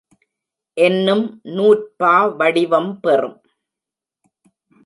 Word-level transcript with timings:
என்னும் 0.77 1.41
நூற்பா 1.43 2.35
வடிவம் 2.35 2.99
பெறும். 2.99 3.37